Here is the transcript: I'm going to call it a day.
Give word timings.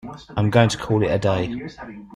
I'm 0.35 0.49
going 0.49 0.69
to 0.69 0.79
call 0.79 1.03
it 1.03 1.11
a 1.11 1.19
day. 1.19 1.55